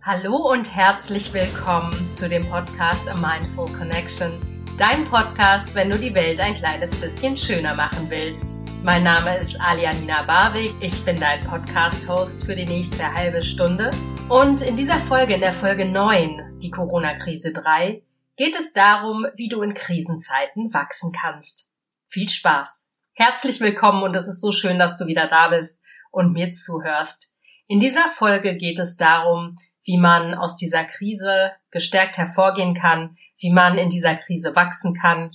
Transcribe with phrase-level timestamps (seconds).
[0.00, 4.40] Hallo und herzlich willkommen zu dem Podcast A Mindful Connection,
[4.78, 8.62] dein Podcast, wenn du die Welt ein kleines bisschen schöner machen willst.
[8.84, 13.90] Mein Name ist Alianina Barwig, ich bin dein Podcast-Host für die nächste halbe Stunde
[14.28, 18.00] und in dieser Folge, in der Folge 9, die Corona-Krise 3,
[18.36, 21.72] geht es darum, wie du in Krisenzeiten wachsen kannst.
[22.06, 22.88] Viel Spaß!
[23.14, 27.34] Herzlich willkommen und es ist so schön, dass du wieder da bist und mir zuhörst.
[27.66, 29.56] In dieser Folge geht es darum,
[29.88, 35.30] wie man aus dieser Krise gestärkt hervorgehen kann, wie man in dieser Krise wachsen kann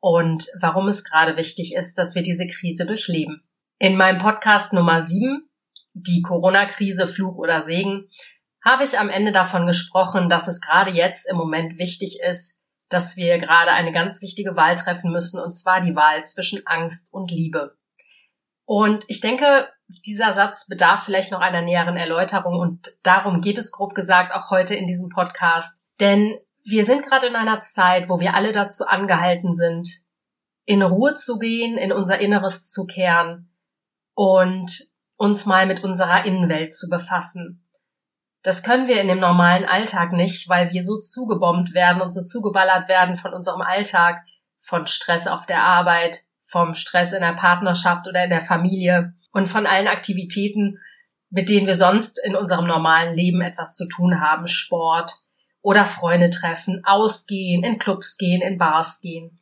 [0.00, 3.42] und warum es gerade wichtig ist, dass wir diese Krise durchleben.
[3.78, 5.46] In meinem Podcast Nummer 7,
[5.92, 8.08] die Corona-Krise, Fluch oder Segen,
[8.64, 13.18] habe ich am Ende davon gesprochen, dass es gerade jetzt im Moment wichtig ist, dass
[13.18, 17.30] wir gerade eine ganz wichtige Wahl treffen müssen, und zwar die Wahl zwischen Angst und
[17.30, 17.76] Liebe.
[18.68, 19.66] Und ich denke,
[20.04, 24.50] dieser Satz bedarf vielleicht noch einer näheren Erläuterung und darum geht es grob gesagt auch
[24.50, 25.82] heute in diesem Podcast.
[26.00, 29.88] Denn wir sind gerade in einer Zeit, wo wir alle dazu angehalten sind,
[30.66, 33.50] in Ruhe zu gehen, in unser Inneres zu kehren
[34.12, 34.70] und
[35.16, 37.66] uns mal mit unserer Innenwelt zu befassen.
[38.42, 42.22] Das können wir in dem normalen Alltag nicht, weil wir so zugebombt werden und so
[42.22, 44.20] zugeballert werden von unserem Alltag,
[44.60, 49.48] von Stress auf der Arbeit, vom Stress in der Partnerschaft oder in der Familie und
[49.48, 50.78] von allen Aktivitäten,
[51.30, 55.12] mit denen wir sonst in unserem normalen Leben etwas zu tun haben, Sport
[55.60, 59.38] oder Freunde treffen, ausgehen, in Clubs gehen, in Bars gehen.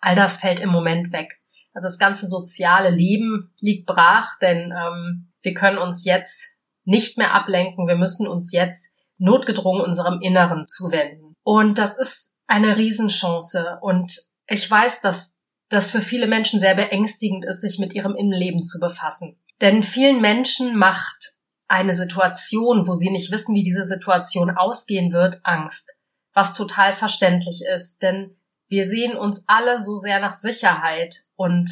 [0.00, 1.40] All das fällt im Moment weg.
[1.72, 6.52] Also das ganze soziale Leben liegt brach, denn ähm, wir können uns jetzt
[6.84, 7.86] nicht mehr ablenken.
[7.86, 11.34] Wir müssen uns jetzt notgedrungen unserem Inneren zuwenden.
[11.42, 13.78] Und das ist eine Riesenchance.
[13.80, 15.38] Und ich weiß, dass
[15.74, 19.38] das für viele Menschen sehr beängstigend ist, sich mit ihrem Innenleben zu befassen.
[19.60, 21.32] Denn vielen Menschen macht
[21.68, 25.98] eine Situation, wo sie nicht wissen, wie diese Situation ausgehen wird, Angst.
[26.32, 28.36] Was total verständlich ist, denn
[28.68, 31.70] wir sehen uns alle so sehr nach Sicherheit und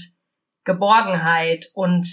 [0.65, 2.07] Geborgenheit und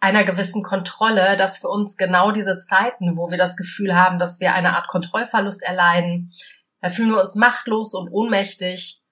[0.00, 4.40] einer gewissen Kontrolle, dass für uns genau diese Zeiten, wo wir das Gefühl haben, dass
[4.40, 6.32] wir eine Art Kontrollverlust erleiden,
[6.80, 9.03] da fühlen wir uns machtlos und ohnmächtig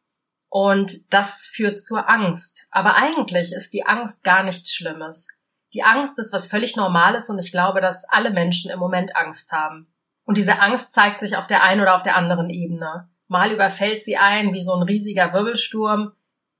[0.52, 2.66] und das führt zur Angst.
[2.70, 5.28] Aber eigentlich ist die Angst gar nichts Schlimmes.
[5.72, 9.50] Die Angst ist was völlig Normales und ich glaube, dass alle Menschen im Moment Angst
[9.52, 9.90] haben.
[10.24, 13.08] Und diese Angst zeigt sich auf der einen oder auf der anderen Ebene.
[13.28, 16.12] Mal überfällt sie ein wie so ein riesiger Wirbelsturm,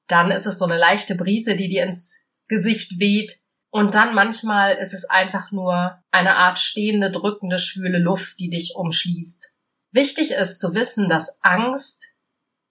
[0.09, 4.77] dann ist es so eine leichte Brise, die dir ins Gesicht weht, und dann manchmal
[4.77, 9.51] ist es einfach nur eine Art stehende, drückende, schwüle Luft, die dich umschließt.
[9.91, 12.12] Wichtig ist zu wissen, dass Angst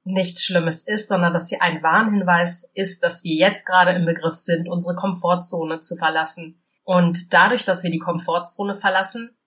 [0.04, 4.36] nichts Schlimmes ist, sondern dass sie ein Warnhinweis ist, dass wir jetzt gerade im Begriff
[4.36, 6.64] sind, unsere Komfortzone zu verlassen.
[6.84, 9.38] Und dadurch, dass wir die Komfortzone verlassen,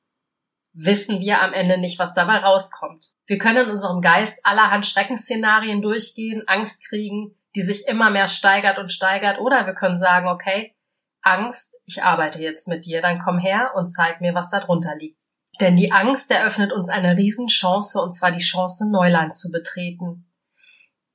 [0.72, 3.12] wissen wir am Ende nicht, was dabei rauskommt.
[3.26, 8.78] Wir können in unserem Geist allerhand Schreckensszenarien durchgehen, Angst kriegen, die sich immer mehr steigert
[8.78, 10.75] und steigert, oder wir können sagen, okay,
[11.22, 14.94] Angst, ich arbeite jetzt mit dir, dann komm her und zeig mir, was da drunter
[14.98, 15.19] liegt.
[15.60, 20.26] Denn die Angst eröffnet uns eine Riesenchance, und zwar die Chance, Neuland zu betreten.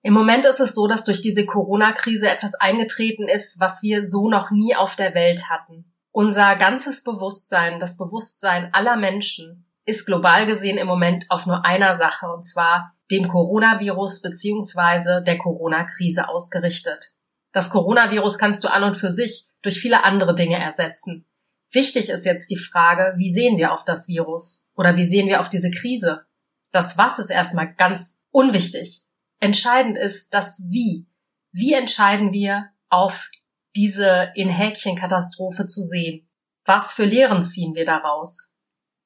[0.01, 4.29] Im Moment ist es so, dass durch diese Corona-Krise etwas eingetreten ist, was wir so
[4.29, 5.93] noch nie auf der Welt hatten.
[6.11, 11.95] Unser ganzes Bewusstsein, das Bewusstsein aller Menschen, ist global gesehen im Moment auf nur einer
[11.95, 17.13] Sache, und zwar dem Coronavirus beziehungsweise der Corona-Krise ausgerichtet.
[17.51, 21.25] Das Coronavirus kannst du an und für sich durch viele andere Dinge ersetzen.
[21.71, 24.69] Wichtig ist jetzt die Frage, wie sehen wir auf das Virus?
[24.75, 26.25] Oder wie sehen wir auf diese Krise?
[26.71, 29.05] Das Was ist erstmal ganz unwichtig.
[29.39, 31.07] Entscheidend ist das Wie.
[31.51, 33.29] Wie entscheiden wir, auf
[33.75, 36.27] diese in Häkchen Katastrophe zu sehen?
[36.65, 38.53] Was für Lehren ziehen wir daraus?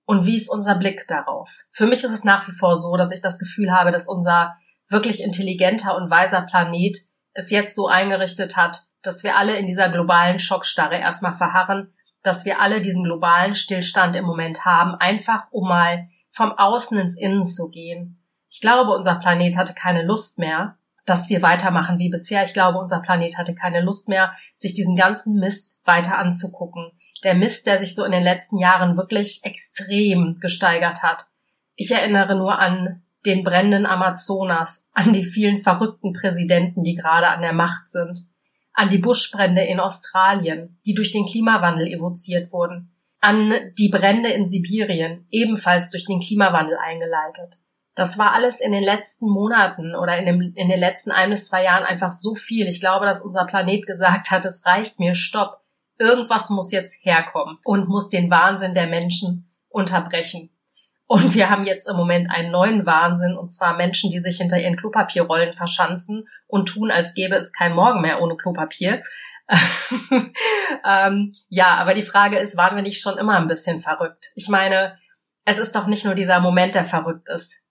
[0.05, 1.49] Und wie ist unser Blick darauf?
[1.71, 4.55] Für mich ist es nach wie vor so, dass ich das Gefühl habe, dass unser
[4.89, 6.97] wirklich intelligenter und weiser Planet
[7.33, 12.45] es jetzt so eingerichtet hat, dass wir alle in dieser globalen Schockstarre erstmal verharren, dass
[12.45, 17.45] wir alle diesen globalen Stillstand im Moment haben, einfach um mal vom Außen ins Innen
[17.45, 18.22] zu gehen
[18.53, 20.77] ich glaube, unser Planet hatte keine Lust mehr,
[21.07, 22.43] dass wir weitermachen wie bisher.
[22.43, 26.91] Ich glaube, unser Planet hatte keine Lust mehr, sich diesen ganzen Mist weiter anzugucken.
[27.23, 31.25] Der Mist, der sich so in den letzten Jahren wirklich extrem gesteigert hat.
[31.73, 37.41] Ich erinnere nur an den brennenden Amazonas, an die vielen verrückten Präsidenten, die gerade an
[37.41, 38.19] der Macht sind,
[38.73, 44.45] an die Buschbrände in Australien, die durch den Klimawandel evoziert wurden, an die Brände in
[44.45, 47.57] Sibirien, ebenfalls durch den Klimawandel eingeleitet.
[47.95, 51.47] Das war alles in den letzten Monaten oder in, dem, in den letzten ein bis
[51.47, 52.67] zwei Jahren einfach so viel.
[52.67, 55.61] Ich glaube, dass unser Planet gesagt hat, es reicht mir, stopp.
[55.99, 60.49] Irgendwas muss jetzt herkommen und muss den Wahnsinn der Menschen unterbrechen.
[61.05, 64.57] Und wir haben jetzt im Moment einen neuen Wahnsinn, und zwar Menschen, die sich hinter
[64.57, 69.03] ihren Klopapierrollen verschanzen und tun, als gäbe es kein Morgen mehr ohne Klopapier.
[70.85, 74.31] ähm, ja, aber die Frage ist, waren wir nicht schon immer ein bisschen verrückt?
[74.35, 74.97] Ich meine,
[75.45, 77.62] es ist doch nicht nur dieser Moment, der verrückt ist.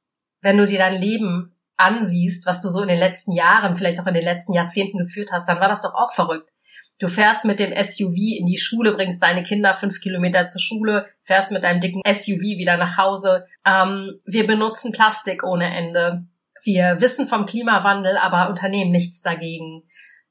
[0.43, 4.07] Wenn du dir dein Leben ansiehst, was du so in den letzten Jahren, vielleicht auch
[4.07, 6.51] in den letzten Jahrzehnten geführt hast, dann war das doch auch verrückt.
[6.99, 11.07] Du fährst mit dem SUV in die Schule, bringst deine Kinder fünf Kilometer zur Schule,
[11.23, 13.47] fährst mit deinem dicken SUV wieder nach Hause.
[13.65, 16.25] Ähm, wir benutzen Plastik ohne Ende.
[16.63, 19.83] Wir wissen vom Klimawandel, aber unternehmen nichts dagegen.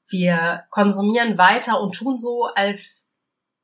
[0.08, 3.12] Wir konsumieren weiter und tun so, als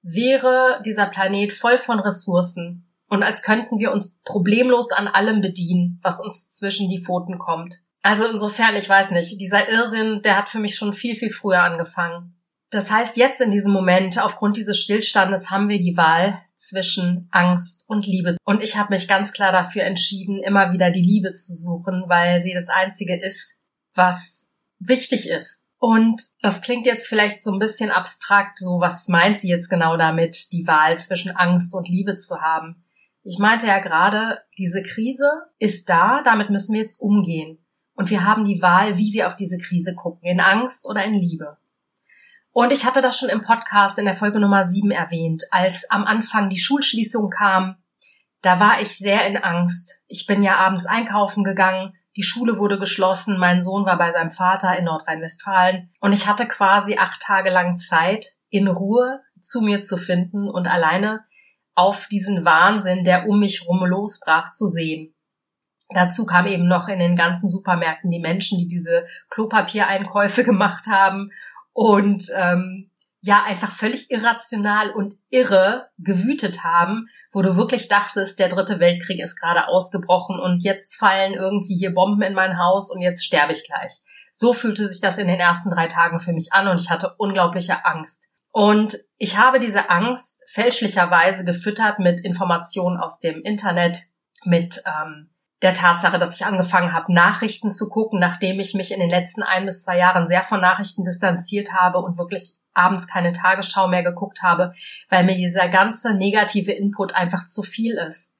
[0.02, 5.98] wäre dieser Planet voll von Ressourcen und als könnten wir uns problemlos an allem bedienen,
[6.02, 7.76] was uns zwischen die Pfoten kommt.
[8.02, 11.62] Also insofern, ich weiß nicht, dieser Irrsinn, der hat für mich schon viel, viel früher
[11.62, 12.34] angefangen.
[12.70, 17.84] Das heißt, jetzt in diesem Moment, aufgrund dieses Stillstandes, haben wir die Wahl zwischen Angst
[17.88, 18.36] und Liebe.
[18.44, 22.42] Und ich habe mich ganz klar dafür entschieden, immer wieder die Liebe zu suchen, weil
[22.42, 23.56] sie das Einzige ist,
[23.94, 25.64] was wichtig ist.
[25.78, 29.96] Und das klingt jetzt vielleicht so ein bisschen abstrakt, so was meint sie jetzt genau
[29.96, 32.84] damit, die Wahl zwischen Angst und Liebe zu haben.
[33.28, 35.28] Ich meinte ja gerade, diese Krise
[35.58, 37.58] ist da, damit müssen wir jetzt umgehen.
[37.92, 41.12] Und wir haben die Wahl, wie wir auf diese Krise gucken, in Angst oder in
[41.12, 41.58] Liebe.
[42.52, 46.04] Und ich hatte das schon im Podcast in der Folge Nummer 7 erwähnt, als am
[46.04, 47.76] Anfang die Schulschließung kam.
[48.40, 50.02] Da war ich sehr in Angst.
[50.06, 54.30] Ich bin ja abends einkaufen gegangen, die Schule wurde geschlossen, mein Sohn war bei seinem
[54.30, 59.82] Vater in Nordrhein-Westfalen und ich hatte quasi acht Tage lang Zeit, in Ruhe zu mir
[59.82, 61.26] zu finden und alleine
[61.78, 65.14] auf diesen Wahnsinn, der um mich rum losbrach, zu sehen.
[65.94, 71.30] Dazu kam eben noch in den ganzen Supermärkten die Menschen, die diese Klopapiereinkäufe gemacht haben
[71.72, 72.90] und ähm,
[73.20, 79.20] ja einfach völlig irrational und irre gewütet haben, wo du wirklich dachtest, der dritte Weltkrieg
[79.20, 83.52] ist gerade ausgebrochen und jetzt fallen irgendwie hier Bomben in mein Haus und jetzt sterbe
[83.52, 83.92] ich gleich.
[84.32, 87.14] So fühlte sich das in den ersten drei Tagen für mich an und ich hatte
[87.18, 88.30] unglaubliche Angst.
[88.50, 94.04] Und ich habe diese Angst fälschlicherweise gefüttert mit Informationen aus dem Internet,
[94.44, 95.30] mit ähm,
[95.62, 99.42] der Tatsache, dass ich angefangen habe, Nachrichten zu gucken, nachdem ich mich in den letzten
[99.42, 104.04] ein bis zwei Jahren sehr von Nachrichten distanziert habe und wirklich abends keine Tagesschau mehr
[104.04, 104.72] geguckt habe,
[105.08, 108.38] weil mir dieser ganze negative Input einfach zu viel ist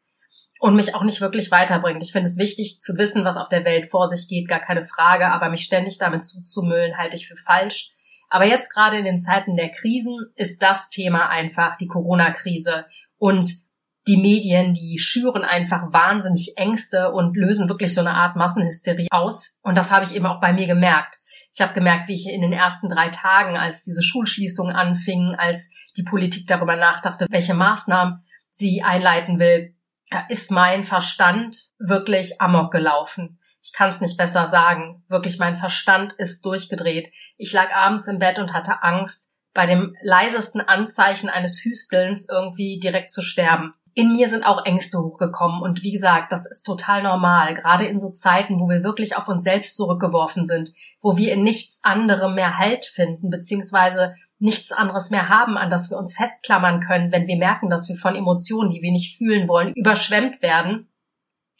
[0.61, 2.03] und mich auch nicht wirklich weiterbringt.
[2.03, 4.85] Ich finde es wichtig zu wissen, was auf der Welt vor sich geht, gar keine
[4.85, 7.95] Frage, aber mich ständig damit zuzumüllen, halte ich für falsch.
[8.29, 12.87] Aber jetzt gerade in den Zeiten der Krisen ist das Thema einfach die Corona-Krise
[13.17, 13.51] und
[14.07, 19.59] die Medien, die schüren einfach wahnsinnig Ängste und lösen wirklich so eine Art Massenhysterie aus.
[19.63, 21.19] Und das habe ich eben auch bei mir gemerkt.
[21.53, 25.73] Ich habe gemerkt, wie ich in den ersten drei Tagen, als diese Schulschließungen anfingen, als
[25.97, 29.75] die Politik darüber nachdachte, welche Maßnahmen sie einleiten will,
[30.29, 33.39] ist mein Verstand wirklich amok gelaufen.
[33.69, 35.05] Ich kann es nicht besser sagen.
[35.09, 37.13] Wirklich, mein Verstand ist durchgedreht.
[37.37, 42.81] Ich lag abends im Bett und hatte Angst, bei dem leisesten Anzeichen eines Hüstelns irgendwie
[42.81, 43.75] direkt zu sterben.
[43.93, 47.99] In mir sind auch Ängste hochgekommen und wie gesagt, das ist total normal, gerade in
[47.99, 50.73] so Zeiten, wo wir wirklich auf uns selbst zurückgeworfen sind,
[51.03, 55.91] wo wir in nichts anderem mehr Halt finden, beziehungsweise nichts anderes mehr haben, an das
[55.91, 59.49] wir uns festklammern können, wenn wir merken, dass wir von Emotionen, die wir nicht fühlen
[59.49, 60.89] wollen, überschwemmt werden,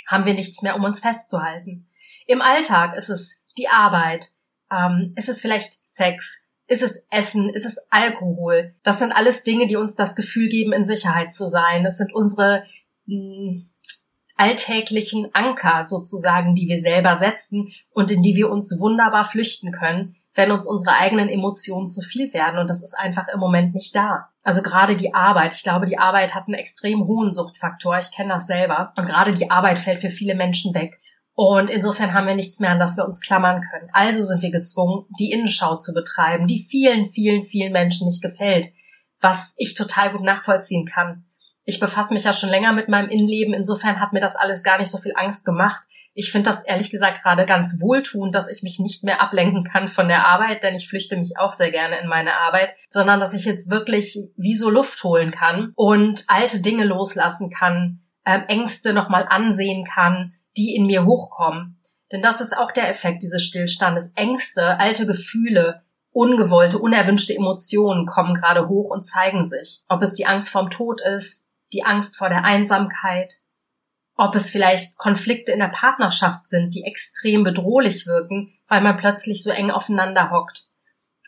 [0.07, 1.88] haben wir nichts mehr, um uns festzuhalten.
[2.29, 4.33] Im Alltag ist es die Arbeit,
[4.71, 8.75] ähm, ist es vielleicht Sex, ist es Essen, ist es Alkohol.
[8.83, 11.85] Das sind alles Dinge, die uns das Gefühl geben, in Sicherheit zu sein.
[11.85, 12.65] Das sind unsere
[13.07, 13.71] mh, hm,
[14.37, 20.15] alltäglichen Anker sozusagen, die wir selber setzen und in die wir uns wunderbar flüchten können,
[20.35, 22.61] wenn uns unsere eigenen Emotionen zu viel werden.
[22.61, 24.29] Und das ist einfach im Moment nicht da.
[24.43, 25.55] Also gerade die Arbeit.
[25.55, 27.97] Ich glaube, die Arbeit hat einen extrem hohen Suchtfaktor.
[27.99, 28.93] Ich kenne das selber.
[28.99, 31.01] Und gerade die Arbeit fällt für viele Menschen weg.
[31.41, 33.89] Und insofern haben wir nichts mehr, an das wir uns klammern können.
[33.93, 38.67] Also sind wir gezwungen, die Innenschau zu betreiben, die vielen, vielen, vielen Menschen nicht gefällt,
[39.21, 41.27] was ich total gut nachvollziehen kann.
[41.65, 44.79] Ich befasse mich ja schon länger mit meinem Innenleben, insofern hat mir das alles gar
[44.79, 45.85] nicht so viel Angst gemacht.
[46.13, 49.87] Ich finde das ehrlich gesagt gerade ganz wohltuend, dass ich mich nicht mehr ablenken kann
[49.87, 53.33] von der Arbeit, denn ich flüchte mich auch sehr gerne in meine Arbeit, sondern dass
[53.33, 58.93] ich jetzt wirklich wie so Luft holen kann und alte Dinge loslassen kann, äh, Ängste
[58.93, 61.81] nochmal ansehen kann die in mir hochkommen.
[62.13, 64.13] Denn das ist auch der Effekt dieses Stillstandes.
[64.17, 69.83] Ängste, alte Gefühle, ungewollte, unerwünschte Emotionen kommen gerade hoch und zeigen sich.
[69.89, 73.35] Ob es die Angst vorm Tod ist, die Angst vor der Einsamkeit,
[74.17, 79.45] ob es vielleicht Konflikte in der Partnerschaft sind, die extrem bedrohlich wirken, weil man plötzlich
[79.45, 80.67] so eng aufeinander hockt,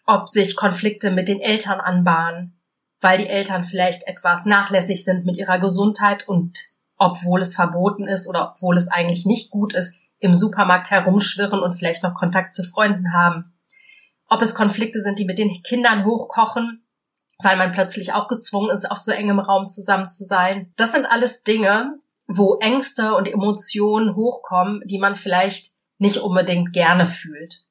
[0.06, 2.60] ob sich Konflikte mit den Eltern anbahnen,
[3.00, 6.58] weil die Eltern vielleicht etwas nachlässig sind mit ihrer Gesundheit und
[7.00, 11.72] obwohl es verboten ist oder obwohl es eigentlich nicht gut ist, im Supermarkt herumschwirren und
[11.72, 13.54] vielleicht noch Kontakt zu Freunden haben.
[14.28, 16.86] Ob es Konflikte sind, die mit den Kindern hochkochen,
[17.42, 20.70] weil man plötzlich auch gezwungen ist, auf so engem Raum zusammen zu sein.
[20.76, 21.94] Das sind alles Dinge,
[22.28, 27.64] wo Ängste und Emotionen hochkommen, die man vielleicht nicht unbedingt gerne fühlt.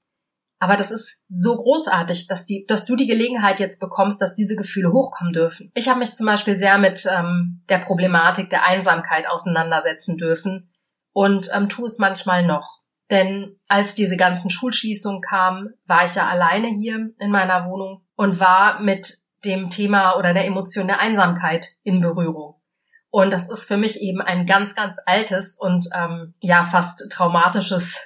[0.60, 4.58] Aber das ist so großartig, dass, die, dass du die Gelegenheit jetzt bekommst, dass diese
[4.58, 5.72] Gefühle hochkommen dürfen.
[5.74, 10.70] Ich habe mich zum Beispiel sehr mit ähm, der Problematik der Einsamkeit auseinandersetzen dürfen
[11.14, 12.80] und ähm, tue es manchmal noch.
[13.10, 18.40] Denn als diese ganzen Schulschließungen kamen, war ich ja alleine hier in meiner Wohnung und
[18.40, 22.56] war mit dem Thema oder der Emotion der Einsamkeit in Berührung.
[23.10, 27.98] Und das ist für mich eben ein ganz, ganz altes und ähm, ja fast traumatisches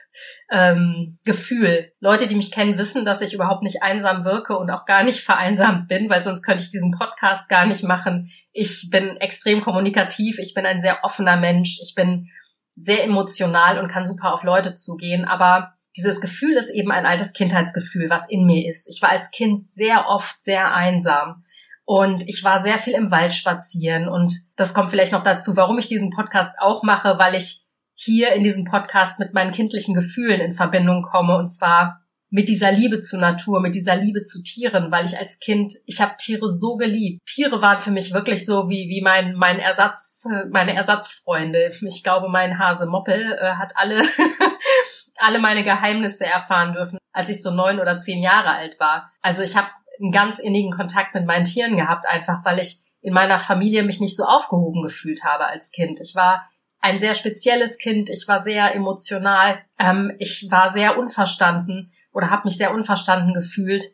[0.54, 1.92] ähm, Gefühl.
[2.00, 5.22] Leute, die mich kennen, wissen, dass ich überhaupt nicht einsam wirke und auch gar nicht
[5.22, 8.32] vereinsamt bin, weil sonst könnte ich diesen Podcast gar nicht machen.
[8.52, 12.30] Ich bin extrem kommunikativ, ich bin ein sehr offener Mensch, ich bin
[12.76, 17.34] sehr emotional und kann super auf Leute zugehen, aber dieses Gefühl ist eben ein altes
[17.34, 18.88] Kindheitsgefühl, was in mir ist.
[18.88, 21.44] Ich war als Kind sehr oft sehr einsam.
[21.86, 24.08] Und ich war sehr viel im Wald spazieren.
[24.08, 27.64] Und das kommt vielleicht noch dazu, warum ich diesen Podcast auch mache, weil ich
[27.96, 32.72] hier in diesem Podcast mit meinen kindlichen Gefühlen in Verbindung komme und zwar mit dieser
[32.72, 36.50] Liebe zur Natur, mit dieser Liebe zu Tieren, weil ich als Kind, ich habe Tiere
[36.50, 37.22] so geliebt.
[37.28, 41.72] Tiere waren für mich wirklich so wie wie mein mein Ersatz, meine Ersatzfreunde.
[41.88, 44.02] Ich glaube, mein Hase Moppel äh, hat alle
[45.18, 49.12] alle meine Geheimnisse erfahren dürfen, als ich so neun oder zehn Jahre alt war.
[49.22, 49.68] Also ich habe
[50.02, 54.00] einen ganz innigen Kontakt mit meinen Tieren gehabt, einfach weil ich in meiner Familie mich
[54.00, 56.00] nicht so aufgehoben gefühlt habe als Kind.
[56.02, 56.48] Ich war
[56.84, 58.10] ein sehr spezielles Kind.
[58.10, 59.60] Ich war sehr emotional.
[59.80, 63.86] Ähm, ich war sehr unverstanden oder habe mich sehr unverstanden gefühlt,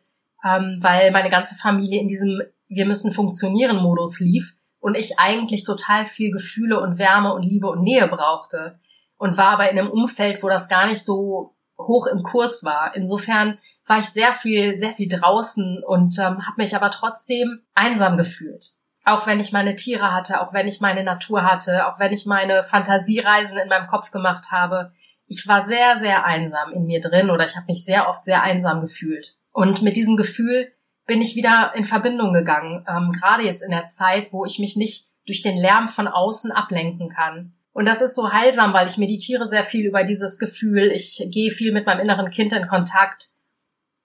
[0.44, 5.66] ähm, weil meine ganze Familie in diesem Wir müssen funktionieren Modus lief und ich eigentlich
[5.66, 8.80] total viel Gefühle und Wärme und Liebe und Nähe brauchte
[9.18, 12.96] und war aber in einem Umfeld, wo das gar nicht so hoch im Kurs war.
[12.96, 18.18] Insofern war ich sehr viel, sehr viel draußen und ähm, habe mich aber trotzdem einsam
[18.18, 18.79] gefühlt.
[19.10, 22.26] Auch wenn ich meine Tiere hatte, auch wenn ich meine Natur hatte, auch wenn ich
[22.26, 24.92] meine Fantasiereisen in meinem Kopf gemacht habe.
[25.28, 28.44] Ich war sehr, sehr einsam in mir drin oder ich habe mich sehr oft sehr
[28.44, 29.38] einsam gefühlt.
[29.54, 30.72] Und mit diesem Gefühl
[31.08, 34.76] bin ich wieder in Verbindung gegangen, ähm, gerade jetzt in der Zeit, wo ich mich
[34.76, 37.54] nicht durch den Lärm von außen ablenken kann.
[37.74, 40.92] Und das ist so heilsam, weil ich meditiere sehr viel über dieses Gefühl.
[40.92, 43.30] Ich gehe viel mit meinem inneren Kind in Kontakt.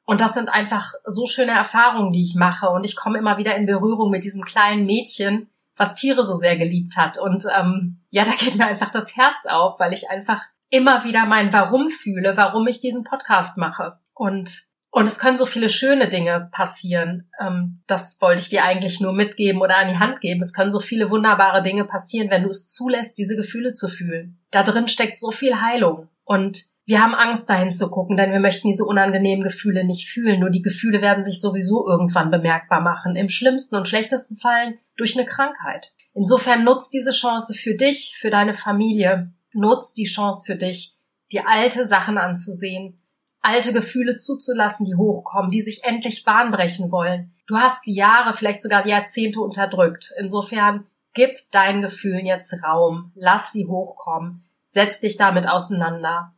[0.04, 2.68] Und das sind einfach so schöne Erfahrungen, die ich mache.
[2.68, 6.56] Und ich komme immer wieder in Berührung mit diesem kleinen Mädchen, was Tiere so sehr
[6.56, 7.18] geliebt hat.
[7.18, 11.26] Und ähm, ja, da geht mir einfach das Herz auf, weil ich einfach immer wieder
[11.26, 13.98] mein Warum fühle, warum ich diesen Podcast mache.
[14.12, 17.28] Und und es können so viele schöne Dinge passieren.
[17.40, 20.40] Ähm, das wollte ich dir eigentlich nur mitgeben oder an die Hand geben.
[20.40, 24.38] Es können so viele wunderbare Dinge passieren, wenn du es zulässt, diese Gefühle zu fühlen.
[24.52, 26.06] Da drin steckt so viel Heilung.
[26.22, 30.40] Und wir haben Angst, dahin zu gucken, denn wir möchten diese unangenehmen Gefühle nicht fühlen.
[30.40, 33.16] Nur die Gefühle werden sich sowieso irgendwann bemerkbar machen.
[33.16, 35.94] Im schlimmsten und schlechtesten Fallen durch eine Krankheit.
[36.12, 39.32] Insofern nutzt diese Chance für dich, für deine Familie.
[39.54, 40.96] Nutzt die Chance für dich,
[41.32, 43.00] dir alte Sachen anzusehen,
[43.40, 47.32] alte Gefühle zuzulassen, die hochkommen, die sich endlich Bahn brechen wollen.
[47.46, 50.12] Du hast sie Jahre, vielleicht sogar Jahrzehnte unterdrückt.
[50.18, 53.12] Insofern gib deinen Gefühlen jetzt Raum.
[53.14, 54.42] Lass sie hochkommen.
[54.68, 56.34] Setz dich damit auseinander.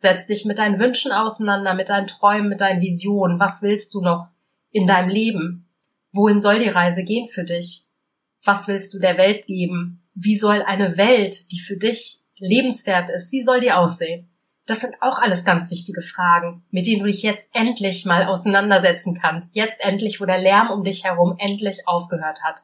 [0.00, 3.38] Setz dich mit deinen Wünschen auseinander, mit deinen Träumen, mit deinen Visionen.
[3.38, 4.30] Was willst du noch
[4.70, 5.68] in deinem Leben?
[6.10, 7.82] Wohin soll die Reise gehen für dich?
[8.42, 10.02] Was willst du der Welt geben?
[10.14, 14.30] Wie soll eine Welt, die für dich lebenswert ist, wie soll die aussehen?
[14.64, 19.18] Das sind auch alles ganz wichtige Fragen, mit denen du dich jetzt endlich mal auseinandersetzen
[19.20, 19.54] kannst.
[19.54, 22.60] Jetzt endlich, wo der Lärm um dich herum endlich aufgehört hat.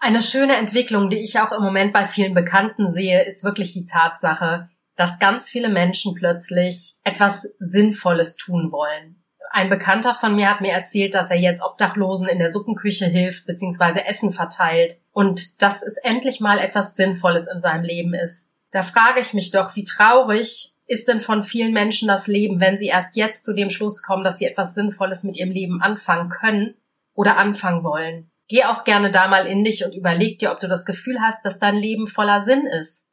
[0.00, 3.84] Eine schöne Entwicklung, die ich auch im Moment bei vielen Bekannten sehe, ist wirklich die
[3.84, 4.68] Tatsache,
[5.00, 9.24] dass ganz viele Menschen plötzlich etwas Sinnvolles tun wollen.
[9.50, 13.46] Ein Bekannter von mir hat mir erzählt, dass er jetzt Obdachlosen in der Suppenküche hilft
[13.46, 14.02] bzw.
[14.06, 18.52] Essen verteilt und dass es endlich mal etwas Sinnvolles in seinem Leben ist.
[18.70, 22.76] Da frage ich mich doch, wie traurig ist denn von vielen Menschen das Leben, wenn
[22.76, 26.28] sie erst jetzt zu dem Schluss kommen, dass sie etwas Sinnvolles mit ihrem Leben anfangen
[26.28, 26.74] können
[27.14, 28.30] oder anfangen wollen.
[28.48, 31.46] Geh auch gerne da mal in dich und überleg dir, ob du das Gefühl hast,
[31.46, 33.08] dass dein Leben voller Sinn ist.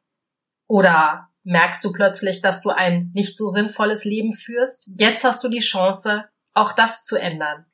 [0.66, 4.90] Oder merkst du plötzlich, dass du ein nicht so sinnvolles Leben führst.
[4.98, 7.64] Jetzt hast du die Chance, auch das zu ändern.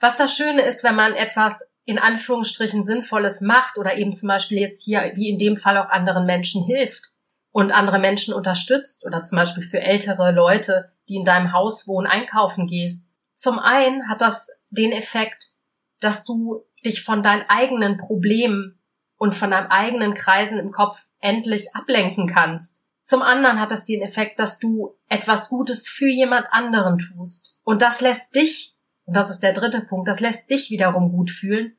[0.00, 4.58] Was das Schöne ist, wenn man etwas in Anführungsstrichen Sinnvolles macht oder eben zum Beispiel
[4.58, 7.12] jetzt hier, wie in dem Fall auch anderen Menschen hilft
[7.52, 12.08] und andere Menschen unterstützt oder zum Beispiel für ältere Leute, die in deinem Haus wohnen,
[12.08, 13.08] einkaufen gehst.
[13.34, 15.52] Zum einen hat das den Effekt,
[16.00, 18.82] dass du dich von deinen eigenen Problemen
[19.16, 22.85] und von deinem eigenen Kreisen im Kopf endlich ablenken kannst.
[23.06, 27.60] Zum anderen hat das den Effekt, dass du etwas Gutes für jemand anderen tust.
[27.62, 31.30] Und das lässt dich, und das ist der dritte Punkt, das lässt dich wiederum gut
[31.30, 31.78] fühlen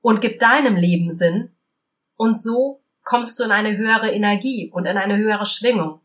[0.00, 1.50] und gibt deinem Leben Sinn.
[2.14, 6.02] Und so kommst du in eine höhere Energie und in eine höhere Schwingung,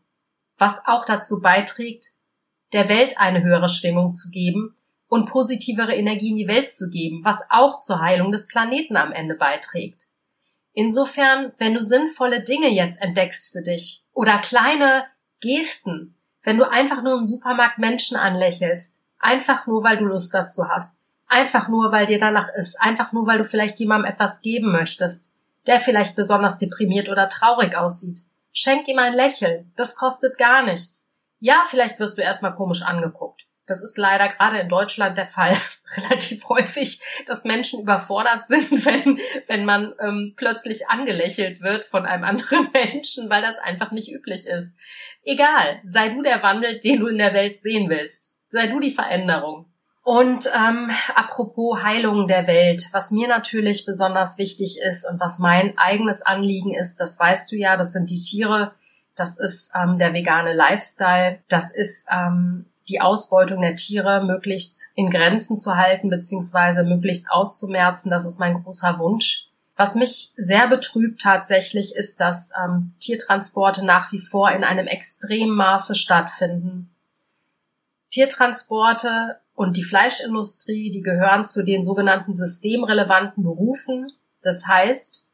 [0.58, 2.06] was auch dazu beiträgt,
[2.72, 4.74] der Welt eine höhere Schwingung zu geben
[5.06, 9.12] und positivere Energie in die Welt zu geben, was auch zur Heilung des Planeten am
[9.12, 10.05] Ende beiträgt.
[10.78, 15.06] Insofern, wenn du sinnvolle Dinge jetzt entdeckst für dich oder kleine
[15.40, 20.68] Gesten, wenn du einfach nur im Supermarkt Menschen anlächelst, einfach nur, weil du Lust dazu
[20.68, 24.70] hast, einfach nur, weil dir danach ist, einfach nur, weil du vielleicht jemandem etwas geben
[24.70, 25.34] möchtest,
[25.66, 28.20] der vielleicht besonders deprimiert oder traurig aussieht.
[28.52, 31.10] Schenk ihm ein Lächeln, das kostet gar nichts.
[31.40, 33.45] Ja, vielleicht wirst du erstmal komisch angeguckt.
[33.66, 35.56] Das ist leider gerade in Deutschland der Fall
[35.96, 39.18] relativ häufig, dass Menschen überfordert sind, wenn,
[39.48, 44.46] wenn man ähm, plötzlich angelächelt wird von einem anderen Menschen, weil das einfach nicht üblich
[44.46, 44.78] ist.
[45.24, 48.32] Egal, sei du der Wandel, den du in der Welt sehen willst.
[48.48, 49.66] Sei du die Veränderung.
[50.04, 55.76] Und ähm, apropos Heilung der Welt, was mir natürlich besonders wichtig ist und was mein
[55.78, 58.72] eigenes Anliegen ist, das weißt du ja, das sind die Tiere,
[59.16, 65.10] das ist ähm, der vegane Lifestyle, das ist ähm, die Ausbeutung der Tiere möglichst in
[65.10, 68.10] Grenzen zu halten beziehungsweise möglichst auszumerzen.
[68.10, 69.48] Das ist mein großer Wunsch.
[69.76, 75.54] Was mich sehr betrübt tatsächlich ist, dass ähm, Tiertransporte nach wie vor in einem extremen
[75.54, 76.90] Maße stattfinden.
[78.10, 84.12] Tiertransporte und die Fleischindustrie, die gehören zu den sogenannten systemrelevanten Berufen.
[84.42, 85.25] Das heißt,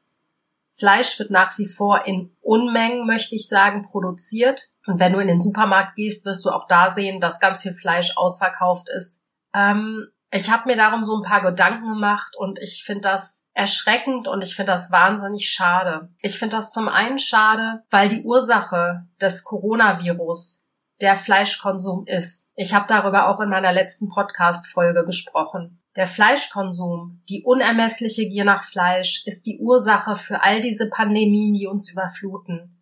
[0.79, 4.69] Fleisch wird nach wie vor in Unmengen, möchte ich sagen, produziert.
[4.87, 7.75] Und wenn du in den Supermarkt gehst, wirst du auch da sehen, dass ganz viel
[7.75, 9.26] Fleisch ausverkauft ist.
[9.55, 14.29] Ähm, ich habe mir darum so ein paar Gedanken gemacht und ich finde das erschreckend
[14.29, 16.09] und ich finde das wahnsinnig schade.
[16.21, 20.64] Ich finde das zum einen schade, weil die Ursache des Coronavirus
[21.02, 22.50] der Fleischkonsum ist.
[22.55, 25.82] Ich habe darüber auch in meiner letzten Podcast-Folge gesprochen.
[25.94, 31.66] Der Fleischkonsum, die unermessliche Gier nach Fleisch, ist die Ursache für all diese Pandemien, die
[31.66, 32.78] uns überfluten.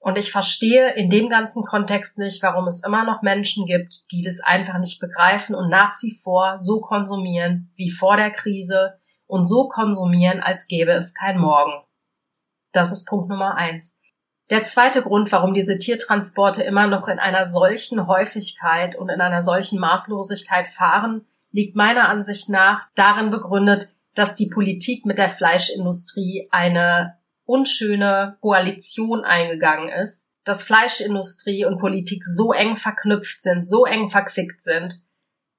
[0.00, 4.22] Und ich verstehe in dem ganzen Kontext nicht, warum es immer noch Menschen gibt, die
[4.22, 9.46] das einfach nicht begreifen und nach wie vor so konsumieren wie vor der Krise und
[9.46, 11.72] so konsumieren, als gäbe es kein Morgen.
[12.72, 14.00] Das ist Punkt Nummer eins.
[14.50, 19.42] Der zweite Grund, warum diese Tiertransporte immer noch in einer solchen Häufigkeit und in einer
[19.42, 26.48] solchen Maßlosigkeit fahren, liegt meiner Ansicht nach darin begründet, dass die Politik mit der Fleischindustrie
[26.50, 27.16] eine
[27.46, 34.62] unschöne Koalition eingegangen ist, dass Fleischindustrie und Politik so eng verknüpft sind, so eng verquickt
[34.62, 34.96] sind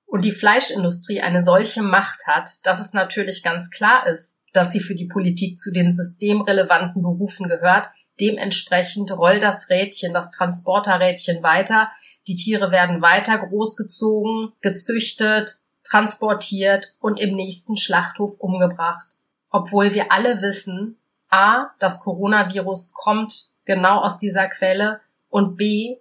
[0.05, 4.79] und die Fleischindustrie eine solche Macht hat, dass es natürlich ganz klar ist, dass sie
[4.79, 7.87] für die Politik zu den systemrelevanten Berufen gehört.
[8.21, 11.89] Dementsprechend rollt das Rädchen, das Transporterrädchen weiter.
[12.27, 19.17] Die Tiere werden weiter großgezogen, gezüchtet, transportiert und im nächsten Schlachthof umgebracht.
[19.49, 20.97] Obwohl wir alle wissen,
[21.29, 25.97] A, das Coronavirus kommt genau aus dieser Quelle und B,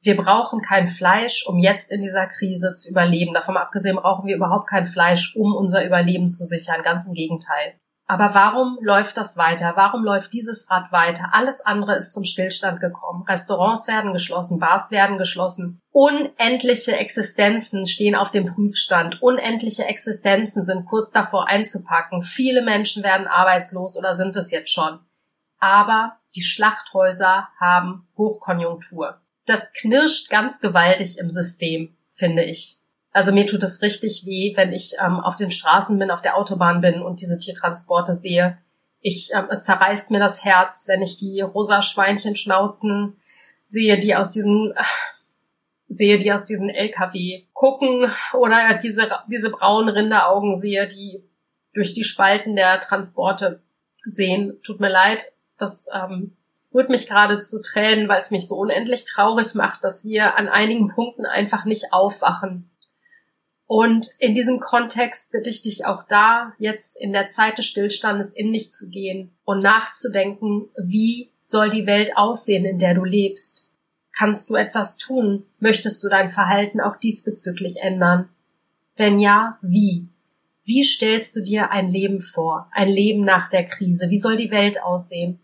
[0.00, 3.34] wir brauchen kein Fleisch, um jetzt in dieser Krise zu überleben.
[3.34, 6.82] Davon abgesehen brauchen wir überhaupt kein Fleisch, um unser Überleben zu sichern.
[6.82, 7.74] Ganz im Gegenteil.
[8.10, 9.74] Aber warum läuft das weiter?
[9.76, 11.28] Warum läuft dieses Rad weiter?
[11.32, 13.22] Alles andere ist zum Stillstand gekommen.
[13.28, 15.82] Restaurants werden geschlossen, Bars werden geschlossen.
[15.90, 19.20] Unendliche Existenzen stehen auf dem Prüfstand.
[19.20, 22.22] Unendliche Existenzen sind kurz davor einzupacken.
[22.22, 25.00] Viele Menschen werden arbeitslos oder sind es jetzt schon.
[25.58, 29.20] Aber die Schlachthäuser haben Hochkonjunktur.
[29.44, 32.77] Das knirscht ganz gewaltig im System, finde ich.
[33.12, 36.36] Also mir tut es richtig weh, wenn ich ähm, auf den Straßen bin, auf der
[36.36, 38.58] Autobahn bin und diese Tiertransporte sehe.
[39.00, 43.16] Ich, ähm, es zerreißt mir das Herz, wenn ich die rosa Schweinchen schnauzen
[43.64, 44.82] sehe, die aus diesen äh,
[45.88, 51.24] sehe, die aus diesen LKW gucken oder diese diese braunen Rinderaugen sehe, die
[51.72, 53.62] durch die Spalten der Transporte
[54.04, 54.60] sehen.
[54.62, 56.36] Tut mir leid, das ähm,
[56.74, 60.48] rührt mich gerade zu Tränen, weil es mich so unendlich traurig macht, dass wir an
[60.48, 62.70] einigen Punkten einfach nicht aufwachen
[63.68, 68.32] und in diesem Kontext bitte ich dich auch da, jetzt in der Zeit des Stillstandes
[68.32, 73.70] in dich zu gehen und nachzudenken, wie soll die Welt aussehen, in der du lebst?
[74.16, 75.44] Kannst du etwas tun?
[75.60, 78.30] Möchtest du dein Verhalten auch diesbezüglich ändern?
[78.96, 80.08] Wenn ja, wie?
[80.64, 82.70] Wie stellst du dir ein Leben vor?
[82.72, 84.08] Ein Leben nach der Krise?
[84.08, 85.40] Wie soll die Welt aussehen?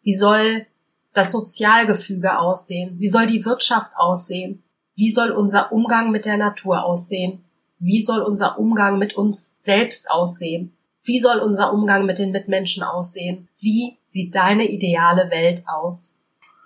[0.00, 0.64] Wie soll
[1.12, 2.98] das Sozialgefüge aussehen?
[2.98, 4.62] Wie soll die Wirtschaft aussehen?
[4.94, 7.42] Wie soll unser Umgang mit der Natur aussehen?
[7.78, 10.76] Wie soll unser Umgang mit uns selbst aussehen?
[11.02, 13.48] Wie soll unser Umgang mit den Mitmenschen aussehen?
[13.58, 16.16] Wie sieht deine ideale Welt aus?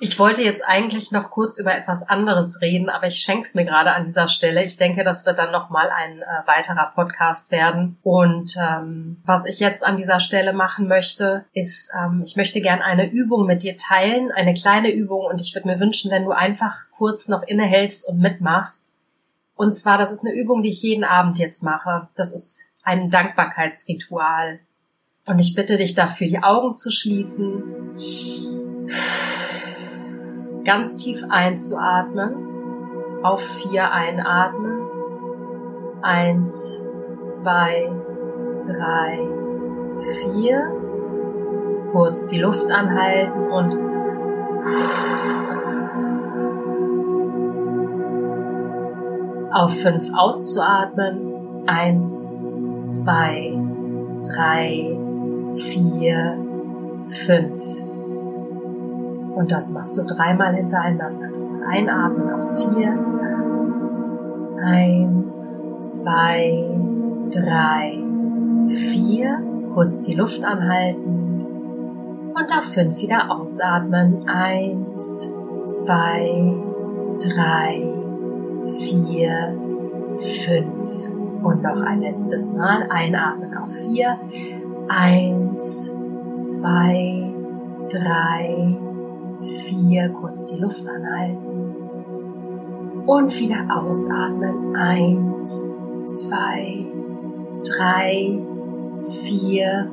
[0.03, 3.67] Ich wollte jetzt eigentlich noch kurz über etwas anderes reden, aber ich schenke es mir
[3.67, 4.65] gerade an dieser Stelle.
[4.65, 7.99] Ich denke, das wird dann nochmal ein äh, weiterer Podcast werden.
[8.03, 12.81] Und ähm, was ich jetzt an dieser Stelle machen möchte, ist, ähm, ich möchte gern
[12.81, 15.27] eine Übung mit dir teilen, eine kleine Übung.
[15.27, 18.95] Und ich würde mir wünschen, wenn du einfach kurz noch innehältst und mitmachst.
[19.61, 22.09] Und zwar, das ist eine Übung, die ich jeden Abend jetzt mache.
[22.17, 24.59] Das ist ein Dankbarkeitsritual.
[25.27, 27.63] Und ich bitte dich dafür, die Augen zu schließen
[30.65, 32.35] ganz tief einzuatmen,
[33.23, 34.81] auf vier einatmen,
[36.01, 36.81] eins,
[37.21, 37.93] zwei,
[38.65, 39.29] drei,
[40.23, 40.73] vier,
[41.93, 43.79] kurz die Luft anhalten und
[49.53, 52.33] auf fünf auszuatmen, eins,
[52.85, 53.53] zwei,
[54.35, 54.97] drei,
[55.53, 56.39] vier,
[57.05, 57.63] fünf.
[59.35, 61.29] Und das machst du dreimal hintereinander.
[61.69, 62.99] Einatmen auf vier.
[64.63, 66.69] Eins, zwei,
[67.31, 68.03] drei,
[68.67, 69.41] vier.
[69.75, 71.47] Kurz die Luft anhalten.
[72.35, 74.29] Und auf fünf wieder ausatmen.
[74.29, 75.35] Eins,
[75.67, 76.55] zwei,
[77.21, 78.00] drei,
[78.63, 79.55] vier,
[80.17, 81.11] fünf.
[81.43, 84.19] Und noch ein letztes Mal einatmen auf vier.
[84.89, 85.91] Eins,
[86.41, 87.35] zwei,
[87.89, 88.77] drei,
[89.39, 91.61] vier, kurz die Luft anhalten
[93.07, 94.77] und wieder ausatmen.
[94.77, 96.87] Eins, zwei,
[97.65, 98.39] drei,
[99.03, 99.91] vier,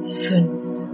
[0.00, 0.88] fünf.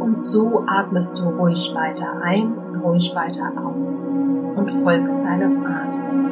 [0.00, 4.20] Und so atmest du ruhig weiter ein und ruhig weiter aus
[4.56, 6.22] und folgst deinem Atem.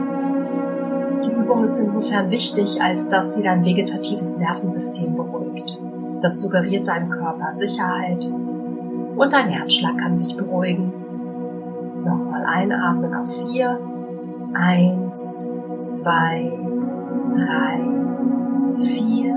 [1.24, 5.80] Die Übung ist insofern wichtig, als dass sie dein vegetatives Nervensystem beruhigt.
[6.20, 8.24] Das suggeriert deinem Körper Sicherheit
[9.16, 10.92] und dein Herzschlag kann sich beruhigen.
[12.04, 13.78] Nochmal einatmen auf vier.
[14.54, 16.52] Eins, zwei,
[17.34, 17.80] drei,
[18.72, 19.36] vier.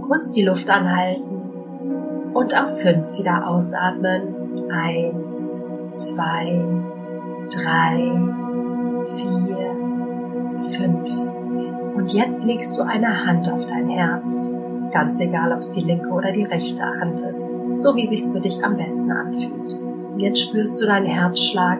[0.00, 4.70] Kurz die Luft anhalten und auf fünf wieder ausatmen.
[4.70, 6.60] Eins, zwei,
[7.50, 8.12] drei,
[9.16, 9.76] vier,
[10.76, 11.10] fünf.
[11.94, 14.52] Und jetzt legst du eine Hand auf dein Herz
[14.90, 18.40] Ganz egal, ob es die linke oder die rechte Hand ist, so wie sich's für
[18.40, 19.78] dich am besten anfühlt.
[20.16, 21.78] Jetzt spürst du deinen Herzschlag,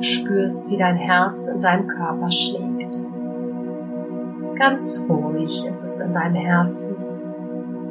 [0.00, 3.00] spürst, wie dein Herz in deinem Körper schlägt.
[4.56, 6.96] Ganz ruhig ist es in deinem Herzen,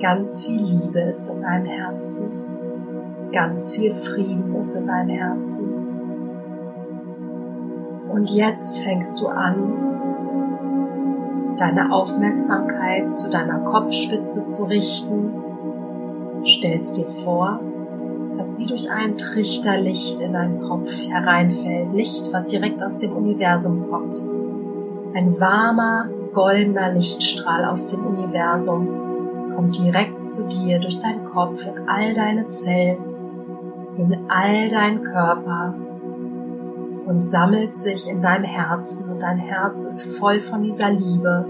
[0.02, 2.32] ganz viel Liebe ist in deinem Herzen,
[3.32, 5.81] ganz viel Frieden ist in deinem Herzen.
[8.12, 15.32] Und jetzt fängst du an, deine Aufmerksamkeit zu deiner Kopfspitze zu richten.
[16.46, 17.62] Stellst dir vor,
[18.38, 21.94] dass wie durch einen Trichter Licht in deinen Kopf hereinfällt.
[21.94, 24.22] Licht, was direkt aus dem Universum kommt.
[25.14, 28.88] Ein warmer, goldener Lichtstrahl aus dem Universum
[29.56, 32.98] kommt direkt zu dir durch deinen Kopf in all deine Zellen,
[33.98, 35.76] in all dein Körper
[37.12, 41.46] und sammelt sich in deinem Herzen und dein Herz ist voll von dieser Liebe,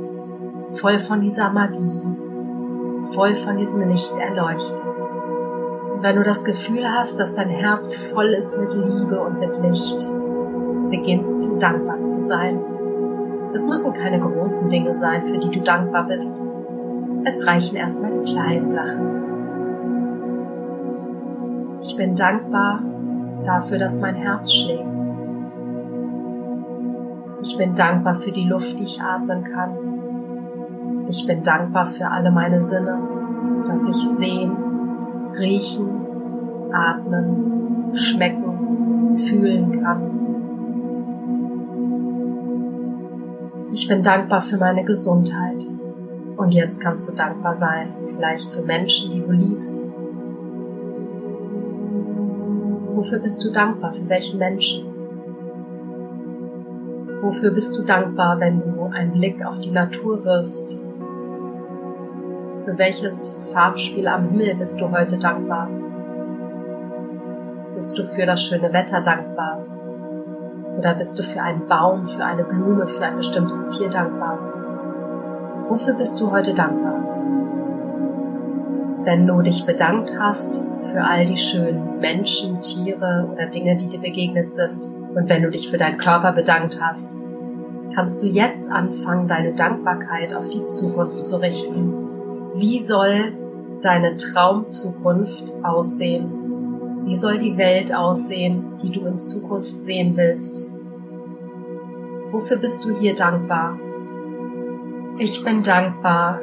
[0.69, 2.01] voll von dieser Magie,
[3.13, 4.81] voll von diesem Licht erleuchtet.
[5.93, 9.55] Und wenn du das Gefühl hast, dass dein Herz voll ist mit Liebe und mit
[9.61, 10.09] Licht,
[10.89, 12.59] beginnst du dankbar zu sein.
[13.53, 16.43] Es müssen keine großen Dinge sein, für die du dankbar bist.
[17.23, 19.11] Es reichen erstmal die kleinen Sachen.
[21.83, 22.81] Ich bin dankbar
[23.43, 25.10] dafür, dass mein Herz schlägt.
[27.43, 31.05] Ich bin dankbar für die Luft, die ich atmen kann.
[31.07, 32.99] Ich bin dankbar für alle meine Sinne,
[33.65, 34.51] dass ich sehen,
[35.37, 35.89] riechen,
[36.71, 40.11] atmen, schmecken, fühlen kann.
[43.73, 45.65] Ich bin dankbar für meine Gesundheit.
[46.37, 49.89] Und jetzt kannst du dankbar sein, vielleicht für Menschen, die du liebst.
[52.95, 53.93] Wofür bist du dankbar?
[53.93, 54.90] Für welchen Menschen?
[57.21, 60.79] Wofür bist du dankbar, wenn du einen Blick auf die Natur wirfst?
[62.65, 65.69] Für welches Farbspiel am Himmel bist du heute dankbar?
[67.75, 69.63] Bist du für das schöne Wetter dankbar?
[70.79, 74.39] Oder bist du für einen Baum, für eine Blume, für ein bestimmtes Tier dankbar?
[75.69, 77.03] Wofür bist du heute dankbar?
[79.03, 84.01] Wenn du dich bedankt hast für all die schönen Menschen, Tiere oder Dinge, die dir
[84.01, 87.17] begegnet sind, und wenn du dich für deinen Körper bedankt hast,
[87.93, 91.93] kannst du jetzt anfangen, deine Dankbarkeit auf die Zukunft zu richten.
[92.53, 93.33] Wie soll
[93.81, 96.31] deine Traumzukunft aussehen?
[97.05, 100.67] Wie soll die Welt aussehen, die du in Zukunft sehen willst?
[102.29, 103.77] Wofür bist du hier dankbar?
[105.17, 106.39] Ich bin dankbar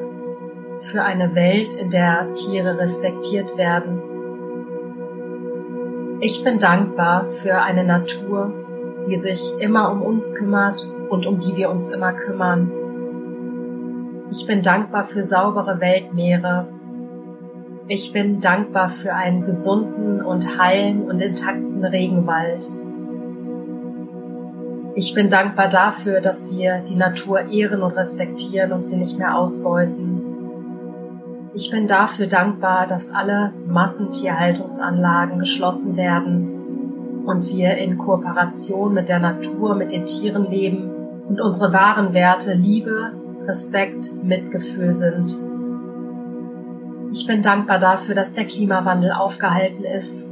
[0.81, 4.03] für eine Welt, in der Tiere respektiert werden.
[6.21, 8.53] Ich bin dankbar für eine Natur,
[9.07, 12.73] die sich immer um uns kümmert und um die wir uns immer kümmern.
[14.29, 16.67] Ich bin dankbar für saubere Weltmeere.
[17.87, 22.69] Ich bin dankbar für einen gesunden und heilen und intakten Regenwald.
[24.97, 29.37] Ich bin dankbar dafür, dass wir die Natur ehren und respektieren und sie nicht mehr
[29.37, 30.08] ausbeuten.
[31.61, 39.19] Ich bin dafür dankbar, dass alle Massentierhaltungsanlagen geschlossen werden und wir in Kooperation mit der
[39.19, 40.89] Natur, mit den Tieren leben
[41.29, 43.11] und unsere wahren Werte Liebe,
[43.43, 45.37] Respekt, Mitgefühl sind.
[47.13, 50.31] Ich bin dankbar dafür, dass der Klimawandel aufgehalten ist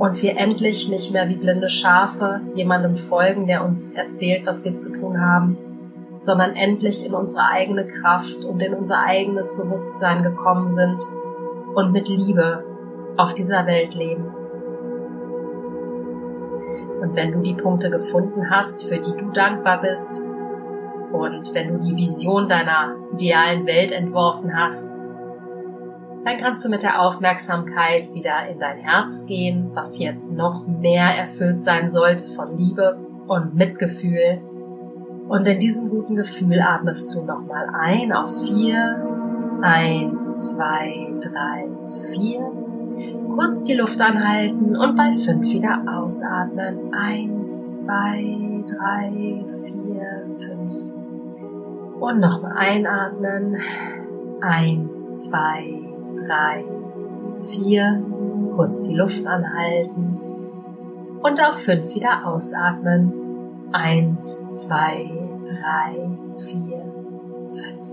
[0.00, 4.74] und wir endlich nicht mehr wie blinde Schafe jemandem folgen, der uns erzählt, was wir
[4.74, 5.56] zu tun haben,
[6.24, 11.02] sondern endlich in unsere eigene Kraft und in unser eigenes Bewusstsein gekommen sind
[11.74, 12.64] und mit Liebe
[13.16, 14.32] auf dieser Welt leben.
[17.00, 20.22] Und wenn du die Punkte gefunden hast, für die du dankbar bist,
[21.12, 24.96] und wenn du die Vision deiner idealen Welt entworfen hast,
[26.24, 31.16] dann kannst du mit der Aufmerksamkeit wieder in dein Herz gehen, was jetzt noch mehr
[31.16, 34.40] erfüllt sein sollte von Liebe und Mitgefühl.
[35.32, 39.02] Und in diesem guten Gefühl atmest du nochmal ein auf vier.
[39.62, 41.68] Eins, zwei, drei,
[42.10, 42.52] vier.
[43.34, 46.92] Kurz die Luft anhalten und bei fünf wieder ausatmen.
[46.92, 50.74] Eins, zwei, drei, vier, fünf.
[51.98, 53.56] Und nochmal einatmen.
[54.42, 55.80] Eins, zwei,
[56.26, 56.62] drei,
[57.38, 58.02] vier,
[58.54, 60.20] kurz die Luft anhalten
[61.22, 63.14] und auf fünf wieder ausatmen.
[63.72, 65.94] Eins, zwei, drei,
[66.38, 66.82] vier,
[67.46, 67.88] fünf.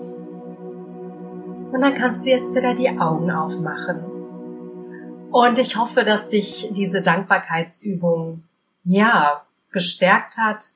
[1.71, 4.03] Und dann kannst du jetzt wieder die Augen aufmachen.
[5.31, 8.43] Und ich hoffe, dass dich diese Dankbarkeitsübung,
[8.83, 10.69] ja, gestärkt hat,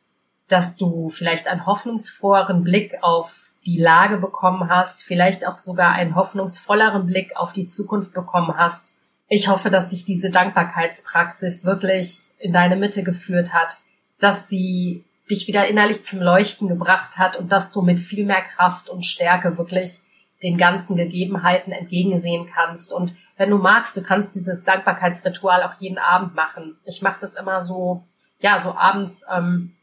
[0.48, 6.16] dass du vielleicht einen hoffnungsfroheren Blick auf die Lage bekommen hast, vielleicht auch sogar einen
[6.16, 8.98] hoffnungsvolleren Blick auf die Zukunft bekommen hast.
[9.28, 13.78] Ich hoffe, dass dich diese Dankbarkeitspraxis wirklich in deine Mitte geführt hat,
[14.20, 15.04] dass sie
[15.34, 19.06] dich wieder innerlich zum Leuchten gebracht hat und dass du mit viel mehr Kraft und
[19.06, 20.00] Stärke wirklich
[20.42, 22.94] den ganzen Gegebenheiten entgegensehen kannst.
[22.94, 26.78] Und wenn du magst, du kannst dieses Dankbarkeitsritual auch jeden Abend machen.
[26.86, 28.04] Ich mache das immer so,
[28.40, 29.74] ja, so abends ähm,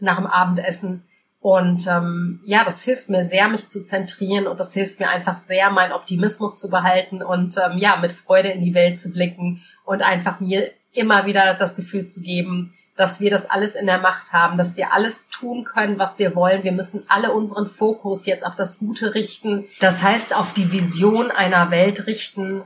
[0.00, 1.04] nach dem Abendessen
[1.44, 5.36] und ähm, ja, das hilft mir sehr, mich zu zentrieren und das hilft mir einfach
[5.36, 9.62] sehr, meinen Optimismus zu behalten und ähm, ja, mit Freude in die Welt zu blicken
[9.84, 13.98] und einfach mir immer wieder das Gefühl zu geben, dass wir das alles in der
[13.98, 16.62] Macht haben, dass wir alles tun können, was wir wollen.
[16.62, 19.64] Wir müssen alle unseren Fokus jetzt auf das Gute richten.
[19.80, 22.62] Das heißt, auf die Vision einer Welt richten,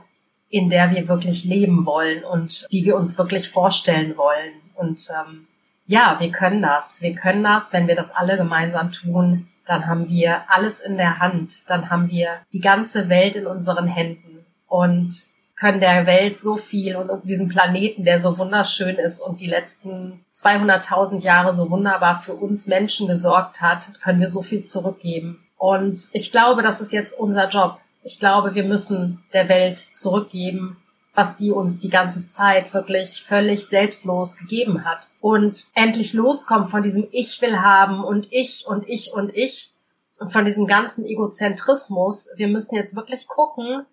[0.49, 4.53] in der wir wirklich leben wollen und die wir uns wirklich vorstellen wollen.
[4.75, 5.47] Und ähm,
[5.85, 7.01] ja, wir können das.
[7.01, 9.47] Wir können das, wenn wir das alle gemeinsam tun.
[9.65, 11.63] Dann haben wir alles in der Hand.
[11.67, 15.11] Dann haben wir die ganze Welt in unseren Händen und
[15.59, 20.23] können der Welt so viel und diesem Planeten, der so wunderschön ist und die letzten
[20.31, 25.45] 200.000 Jahre so wunderbar für uns Menschen gesorgt hat, können wir so viel zurückgeben.
[25.57, 27.77] Und ich glaube, das ist jetzt unser Job.
[28.03, 30.77] Ich glaube, wir müssen der Welt zurückgeben,
[31.13, 35.09] was sie uns die ganze Zeit wirklich völlig selbstlos gegeben hat.
[35.19, 39.73] Und endlich loskommen von diesem Ich will haben und ich und ich und ich
[40.17, 42.29] und von diesem ganzen Egozentrismus.
[42.37, 43.85] Wir müssen jetzt wirklich gucken,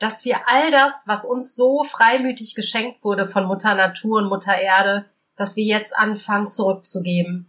[0.00, 4.58] dass wir all das, was uns so freimütig geschenkt wurde von Mutter Natur und Mutter
[4.58, 5.04] Erde,
[5.36, 7.46] dass wir jetzt anfangen zurückzugeben.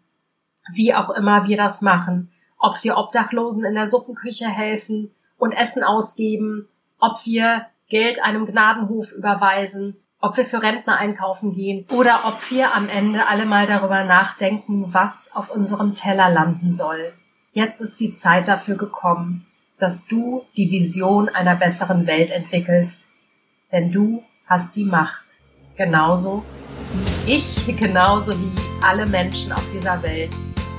[0.71, 2.29] Wie auch immer wir das machen.
[2.59, 6.67] Ob wir Obdachlosen in der Suppenküche helfen und Essen ausgeben,
[6.99, 12.75] ob wir Geld einem Gnadenhof überweisen, ob wir für Rentner einkaufen gehen oder ob wir
[12.75, 17.13] am Ende alle mal darüber nachdenken, was auf unserem Teller landen soll.
[17.51, 19.47] Jetzt ist die Zeit dafür gekommen,
[19.81, 23.09] dass du die Vision einer besseren Welt entwickelst.
[23.71, 25.25] Denn du hast die Macht.
[25.75, 26.43] Genauso
[27.25, 28.53] wie ich, genauso wie
[28.85, 30.31] alle Menschen auf dieser Welt.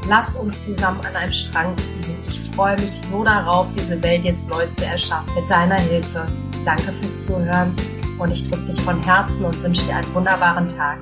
[0.09, 2.23] Lass uns zusammen an einem Strang ziehen.
[2.27, 6.27] Ich freue mich so darauf, diese Welt jetzt neu zu erschaffen mit deiner Hilfe.
[6.65, 7.75] Danke fürs Zuhören
[8.19, 10.99] und ich drücke dich von Herzen und wünsche dir einen wunderbaren Tag.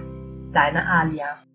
[0.52, 1.49] Deine Alia.